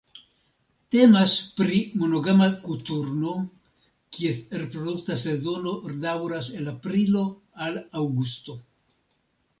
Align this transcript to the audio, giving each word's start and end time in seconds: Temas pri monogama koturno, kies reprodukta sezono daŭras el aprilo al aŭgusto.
Temas 0.93 1.33
pri 1.59 1.81
monogama 2.03 2.47
koturno, 2.63 3.35
kies 4.17 4.39
reprodukta 4.63 5.19
sezono 5.25 5.77
daŭras 6.07 6.51
el 6.63 6.75
aprilo 6.75 7.25
al 7.67 7.79
aŭgusto. 8.03 8.61